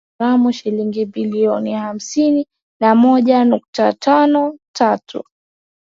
Vituo 0.19 0.27
viligharimu 0.27 0.51
shilingi 0.51 1.05
bilioni 1.05 1.73
hamsini 1.73 2.47
na 2.81 2.95
moja 2.95 3.45
nukta 3.45 3.93
tano 3.93 4.57
tatu 4.75 5.23